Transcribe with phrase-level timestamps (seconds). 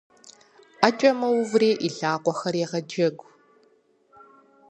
[0.79, 3.27] Ӏэкӏэ мэуври и лъакъуэхэр егъэджэгу.